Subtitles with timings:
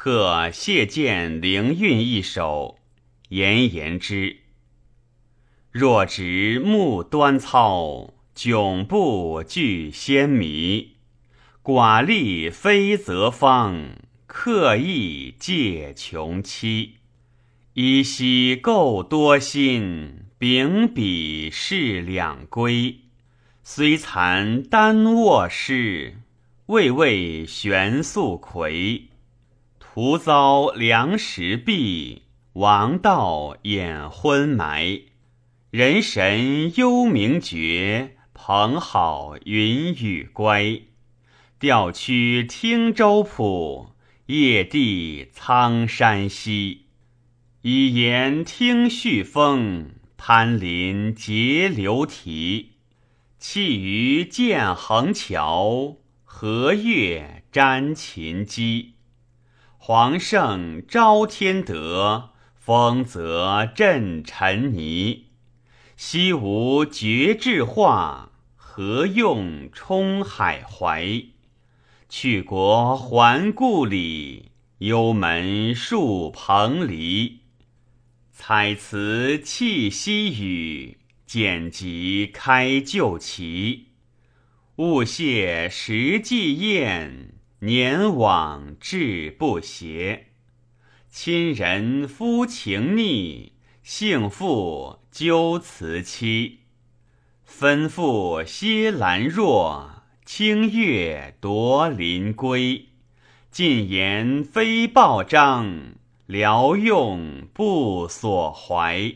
[0.00, 2.78] 贺谢见灵韵一首，
[3.30, 4.36] 言言之。
[5.72, 10.92] 若执目端操，迥不惧先迷。
[11.64, 13.96] 寡力非则方，
[14.28, 16.98] 刻意借穷期。
[17.74, 23.00] 依稀构多心，秉笔是两归。
[23.64, 26.18] 虽残丹卧室，
[26.66, 29.08] 未为悬素魁。
[30.00, 35.02] 徒遭良时弊，王道掩昏霾。
[35.72, 40.82] 人神幽冥绝，蓬好云雨乖。
[41.58, 43.88] 调曲听舟浦，
[44.26, 46.86] 夜地苍山西。
[47.62, 52.74] 以言听絮风，攀林结流啼。
[53.36, 58.92] 弃鱼见横桥，和月沾秦机。
[59.80, 65.26] 皇圣昭天德，风泽震尘泥。
[65.96, 71.22] 昔无绝志画，何用冲海怀？
[72.08, 77.42] 去国还故里，幽门树蓬篱。
[78.32, 83.86] 采词泣西雨，剪辑开旧旗。
[84.76, 90.26] 物谢时既晏，年往志不谐。
[91.10, 96.60] 亲人夫情逆，幸复纠辞期。
[97.44, 102.86] 吩咐歇兰若，清月夺林归。
[103.50, 105.94] 进言非报章。
[106.26, 109.14] 聊用不所怀。